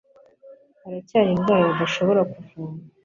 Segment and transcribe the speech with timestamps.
[0.81, 2.73] haracyari indwara badashobora kuvura